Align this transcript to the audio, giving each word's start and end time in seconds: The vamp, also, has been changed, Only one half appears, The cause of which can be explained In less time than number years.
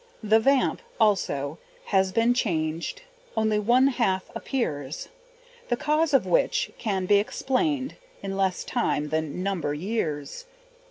The 0.23 0.39
vamp, 0.39 0.81
also, 0.99 1.59
has 1.85 2.11
been 2.11 2.33
changed, 2.33 3.03
Only 3.37 3.59
one 3.59 3.85
half 3.85 4.31
appears, 4.35 5.09
The 5.69 5.77
cause 5.77 6.11
of 6.11 6.25
which 6.25 6.71
can 6.79 7.05
be 7.05 7.17
explained 7.19 7.97
In 8.23 8.35
less 8.35 8.63
time 8.63 9.09
than 9.09 9.43
number 9.43 9.75
years. 9.75 10.45